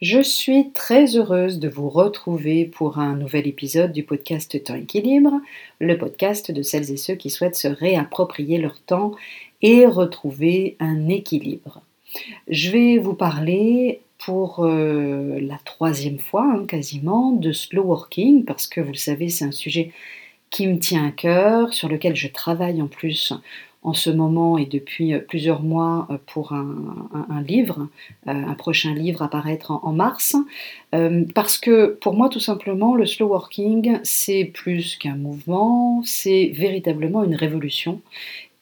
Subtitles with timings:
[0.00, 5.40] Je suis très heureuse de vous retrouver pour un nouvel épisode du podcast Temps Équilibre,
[5.80, 9.16] le podcast de celles et ceux qui souhaitent se réapproprier leur temps
[9.60, 11.82] et retrouver un équilibre.
[12.46, 18.68] Je vais vous parler pour euh, la troisième fois hein, quasiment de slow working parce
[18.68, 19.90] que vous le savez c'est un sujet
[20.50, 23.32] qui me tient à cœur, sur lequel je travaille en plus
[23.82, 27.88] en ce moment et depuis euh, plusieurs mois euh, pour un, livre,
[28.26, 30.36] euh, un prochain livre à paraître en, mars,
[31.34, 37.24] parce que pour moi tout simplement le slow working c'est plus qu'un mouvement, c'est véritablement
[37.24, 38.00] une révolution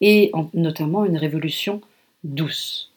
[0.00, 1.80] et notamment une révolution
[2.25, 2.92] douce.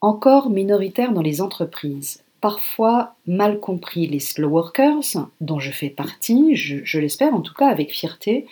[0.00, 6.56] Encore minoritaire dans les entreprises, parfois mal compris les slow workers, dont je fais partie,
[6.56, 8.46] je, l'espère en tout cas avec fierté,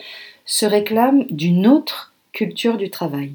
[0.45, 3.33] se réclament d'une autre culture du travail.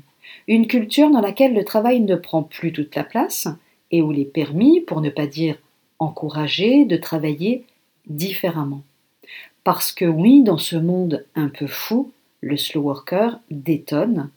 [0.47, 3.47] Une culture dans laquelle le travail ne prend plus toute la place
[3.91, 5.57] et où il est permis, pour ne pas dire
[5.99, 7.65] encouragé, de travailler
[8.07, 8.83] différemment.
[9.63, 14.29] Parce que oui, dans ce monde un peu fou, le slow worker détonne.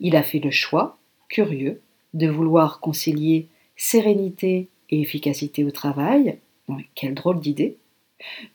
[0.00, 0.96] Il a fait le choix,
[1.28, 1.80] curieux,
[2.14, 6.38] de vouloir concilier sérénité et efficacité au travail.
[6.94, 7.76] Quelle drôle d'idée.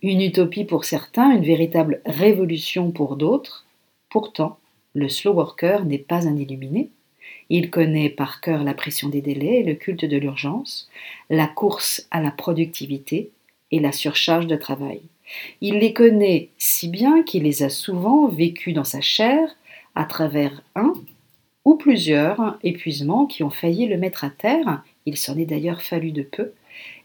[0.01, 3.65] Une utopie pour certains, une véritable révolution pour d'autres.
[4.09, 4.57] Pourtant,
[4.93, 6.89] le slow worker n'est pas un illuminé.
[7.49, 10.89] Il connaît par cœur la pression des délais, le culte de l'urgence,
[11.29, 13.31] la course à la productivité
[13.71, 15.01] et la surcharge de travail.
[15.61, 19.55] Il les connaît si bien qu'il les a souvent vécus dans sa chair
[19.95, 20.93] à travers un
[21.65, 26.11] ou plusieurs épuisements qui ont failli le mettre à terre, il s'en est d'ailleurs fallu
[26.11, 26.51] de peu,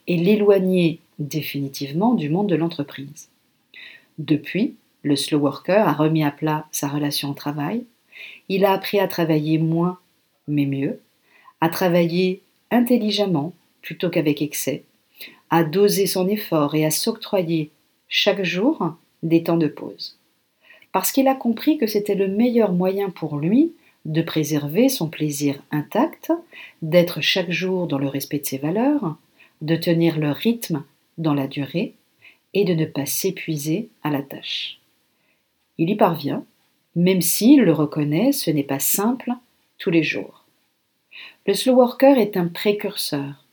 [0.07, 3.29] et l'éloigner définitivement du monde de l'entreprise.
[4.19, 7.85] Depuis, le slow worker a remis à plat sa relation au travail.
[8.49, 9.99] Il a appris à travailler moins,
[10.49, 11.01] mais mieux,
[11.61, 14.85] à travailler intelligemment plutôt qu'avec excès,
[15.51, 17.71] à doser son effort et à s'octroyer
[18.09, 20.19] chaque jour des temps de pause.
[20.93, 23.73] Parce qu'il a compris que c'était le meilleur moyen pour lui
[24.05, 26.33] de préserver son plaisir intact,
[26.83, 29.17] d'être chaque jour dans le respect de ses valeurs,
[29.63, 30.85] de tenir le rythme
[31.17, 31.95] dans la durée
[32.53, 34.79] et de ne pas s'épuiser à la tâche.
[35.79, 36.45] Il y parvient,
[36.95, 39.33] même s'il le reconnaît, ce n'est pas simple
[39.79, 40.45] tous les jours.
[41.47, 43.45] Le slow worker est un précurseur,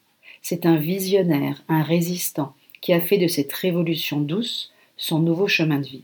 [0.42, 5.80] c'est un visionnaire, un résistant qui a fait de cette révolution douce son nouveau chemin
[5.80, 6.04] de vie.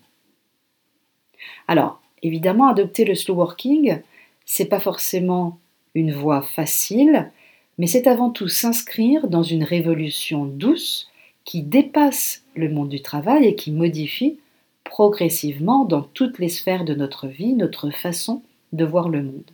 [1.68, 4.00] Alors, évidemment, adopter le slow working,
[4.48, 5.60] c'est pas forcément
[5.94, 7.30] une voie facile,
[7.78, 11.12] mais c'est avant tout s'inscrire dans une révolution douce
[11.46, 14.40] qui dépasse le monde du travail et qui modifie
[14.84, 18.42] progressivement dans toutes les sphères de notre vie, notre façon
[18.74, 19.52] de voir le monde.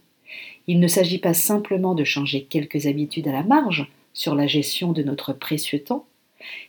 [0.67, 4.93] Il ne s'agit pas simplement de changer quelques habitudes à la marge sur la gestion
[4.93, 6.05] de notre précieux temps,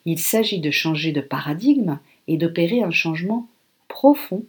[0.05, 3.49] il s'agit de changer de paradigme et d'opérer un changement
[3.89, 4.45] profond,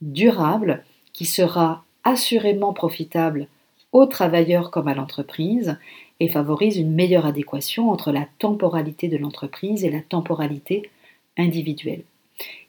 [0.00, 3.48] durable, qui sera assurément profitable
[3.92, 5.78] aux travailleurs comme à l'entreprise
[6.20, 10.90] et favorise une meilleure adéquation entre la temporalité de l'entreprise et la temporalité
[11.36, 12.04] individuelle.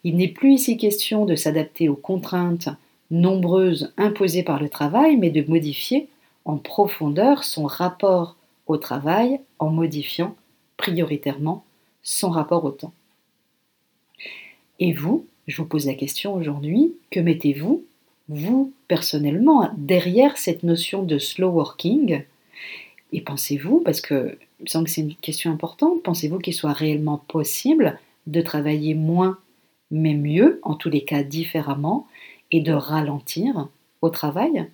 [0.04, 2.70] Il n'est plus ici question de s'adapter aux contraintes
[3.12, 6.10] nombreuses imposées par le travail, mais de modifier
[6.46, 8.36] en profondeur son rapport
[8.68, 10.36] au travail en modifiant
[10.78, 11.64] prioritairement
[12.02, 12.94] son rapport au temps.
[14.80, 17.86] Et vous, je vous pose la question aujourd'hui, que mettez-vous,
[18.30, 22.24] vous personnellement, derrière cette notion de slow working
[23.12, 26.74] Et pensez-vous, parce que il me semble que c'est une question importante, pensez-vous qu'il soit
[26.74, 29.38] réellement possible de travailler moins
[29.92, 32.08] mais mieux, en tous les cas différemment,
[32.52, 33.68] et de ralentir
[34.02, 34.68] au travail?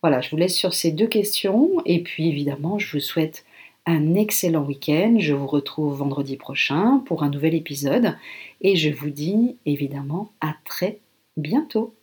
[0.00, 3.44] Voilà, je vous laisse sur ces deux questions, et puis évidemment, je vous souhaite
[3.84, 5.16] un excellent week-end.
[5.18, 8.16] Je vous retrouve vendredi prochain pour un nouvel épisode,
[8.60, 11.00] et je vous dis évidemment à très
[11.36, 11.94] bientôt.